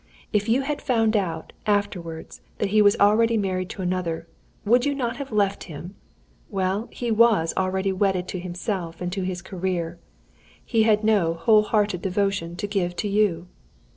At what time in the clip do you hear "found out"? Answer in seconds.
0.81-1.53